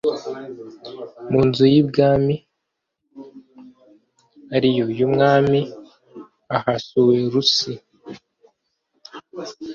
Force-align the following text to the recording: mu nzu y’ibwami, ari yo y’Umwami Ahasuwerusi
mu 1.31 1.39
nzu 1.47 1.63
y’ibwami, 1.73 2.35
ari 4.55 4.69
yo 4.77 4.85
y’Umwami 4.97 5.59
Ahasuwerusi 6.55 7.71